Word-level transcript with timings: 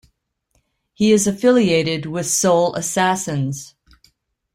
He 0.95 1.11
is 1.11 1.27
affiliated 1.27 2.07
with 2.07 2.25
Soul 2.25 2.73
Assassins. 2.73 3.75